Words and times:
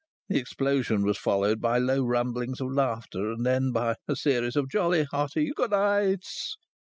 The 0.29 0.39
explosion 0.39 1.03
was 1.03 1.19
followed 1.19 1.61
by 1.61 1.77
low 1.77 2.01
rumblings 2.03 2.59
of 2.59 2.71
laughter 2.71 3.29
and 3.29 3.45
then 3.45 3.71
by 3.71 3.93
a 4.07 4.15
series 4.15 4.55
of 4.55 4.67
jolly, 4.67 5.03
hearty 5.03 5.51
"Good 5.55 5.69
nights." 5.69 6.57